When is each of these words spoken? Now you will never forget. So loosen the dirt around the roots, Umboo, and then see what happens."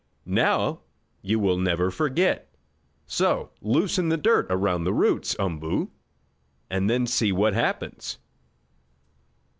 Now 0.25 0.79
you 1.21 1.37
will 1.37 1.59
never 1.59 1.91
forget. 1.91 2.51
So 3.05 3.51
loosen 3.61 4.09
the 4.09 4.17
dirt 4.17 4.47
around 4.49 4.83
the 4.83 4.95
roots, 4.95 5.35
Umboo, 5.37 5.91
and 6.71 6.89
then 6.89 7.05
see 7.05 7.31
what 7.31 7.53
happens." 7.53 8.17